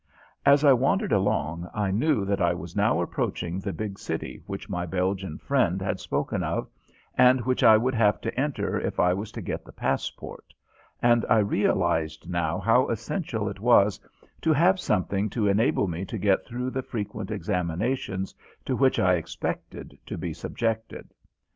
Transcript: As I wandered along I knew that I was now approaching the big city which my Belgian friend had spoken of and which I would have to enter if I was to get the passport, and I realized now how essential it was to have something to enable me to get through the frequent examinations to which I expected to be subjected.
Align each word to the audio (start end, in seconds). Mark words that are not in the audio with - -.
As 0.47 0.63
I 0.63 0.73
wandered 0.73 1.11
along 1.11 1.69
I 1.75 1.91
knew 1.91 2.25
that 2.25 2.41
I 2.41 2.55
was 2.55 2.75
now 2.75 3.01
approaching 3.03 3.59
the 3.59 3.71
big 3.71 3.99
city 3.99 4.41
which 4.47 4.67
my 4.67 4.87
Belgian 4.87 5.37
friend 5.37 5.79
had 5.79 5.99
spoken 5.99 6.41
of 6.41 6.67
and 7.15 7.41
which 7.41 7.61
I 7.63 7.77
would 7.77 7.93
have 7.93 8.19
to 8.21 8.33
enter 8.35 8.79
if 8.79 8.99
I 8.99 9.13
was 9.13 9.31
to 9.33 9.43
get 9.43 9.63
the 9.63 9.71
passport, 9.71 10.55
and 11.03 11.23
I 11.29 11.37
realized 11.37 12.27
now 12.27 12.57
how 12.57 12.87
essential 12.89 13.47
it 13.47 13.59
was 13.59 13.99
to 14.41 14.53
have 14.53 14.79
something 14.79 15.29
to 15.29 15.47
enable 15.47 15.87
me 15.87 16.03
to 16.05 16.17
get 16.17 16.47
through 16.47 16.71
the 16.71 16.81
frequent 16.81 17.29
examinations 17.29 18.33
to 18.65 18.75
which 18.75 18.97
I 18.97 19.17
expected 19.17 19.99
to 20.07 20.17
be 20.17 20.33
subjected. 20.33 21.13